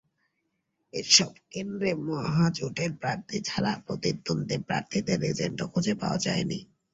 [0.93, 6.59] এসব কেন্দ্রে মহাজোটের প্রার্থী ছাড়া প্রতিদ্বন্দ্বী প্রার্থীদের এজেন্টও খুঁজে পাওয়া যায়নি।